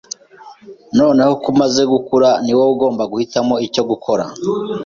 Noneho 0.97 1.31
ko 1.41 1.47
umaze 1.53 1.81
gukura, 1.93 2.29
ni 2.43 2.51
wowe 2.57 2.71
ugomba 2.75 3.03
guhitamo 3.11 3.55
icyo 3.67 3.83
gukora. 3.89 4.25